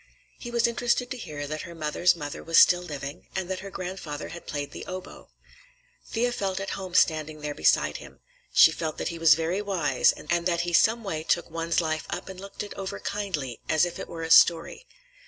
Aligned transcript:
He 0.39 0.49
was 0.49 0.65
interested 0.65 1.11
to 1.11 1.17
hear 1.17 1.45
that 1.45 1.61
her 1.61 1.75
mother's 1.75 2.15
mother 2.15 2.43
was 2.43 2.57
still 2.57 2.81
living, 2.81 3.27
and 3.35 3.47
that 3.51 3.59
her 3.59 3.69
grandfather 3.69 4.29
had 4.29 4.47
played 4.47 4.71
the 4.71 4.83
oboe. 4.87 5.29
Thea 6.09 6.31
felt 6.31 6.59
at 6.59 6.71
home 6.71 6.95
standing 6.95 7.41
there 7.41 7.53
beside 7.53 7.97
him; 7.97 8.19
she 8.51 8.71
felt 8.71 8.97
that 8.97 9.09
he 9.09 9.19
was 9.19 9.35
very 9.35 9.61
wise, 9.61 10.11
and 10.11 10.27
that 10.47 10.61
he 10.61 10.73
some 10.73 11.03
way 11.03 11.21
took 11.21 11.51
one's 11.51 11.79
life 11.81 12.07
up 12.09 12.29
and 12.29 12.39
looked 12.39 12.63
it 12.63 12.73
over 12.73 12.99
kindly, 12.99 13.59
as 13.69 13.85
if 13.85 13.99
it 13.99 14.07
were 14.07 14.23
a 14.23 14.31
story. 14.31 14.87